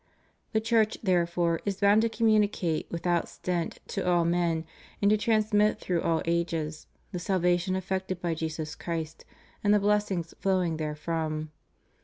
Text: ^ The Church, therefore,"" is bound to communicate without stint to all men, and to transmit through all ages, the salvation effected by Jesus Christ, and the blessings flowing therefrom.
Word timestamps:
^ 0.01 0.03
The 0.51 0.59
Church, 0.59 0.97
therefore,"" 1.03 1.61
is 1.63 1.79
bound 1.79 2.01
to 2.01 2.09
communicate 2.09 2.87
without 2.89 3.29
stint 3.29 3.77
to 3.89 4.01
all 4.01 4.25
men, 4.25 4.65
and 4.99 5.11
to 5.11 5.15
transmit 5.17 5.79
through 5.79 6.01
all 6.01 6.23
ages, 6.25 6.87
the 7.11 7.19
salvation 7.19 7.75
effected 7.75 8.19
by 8.19 8.33
Jesus 8.33 8.73
Christ, 8.73 9.25
and 9.63 9.75
the 9.75 9.79
blessings 9.79 10.33
flowing 10.39 10.77
therefrom. 10.79 11.51